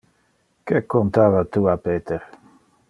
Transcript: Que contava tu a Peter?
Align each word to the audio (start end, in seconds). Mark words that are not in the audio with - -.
Que 0.71 0.81
contava 0.95 1.45
tu 1.57 1.65
a 1.75 1.79
Peter? 1.87 2.21